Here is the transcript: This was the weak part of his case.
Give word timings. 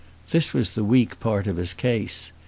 This 0.31 0.51
was 0.51 0.71
the 0.71 0.83
weak 0.83 1.19
part 1.19 1.45
of 1.45 1.57
his 1.57 1.75
case. 1.75 2.31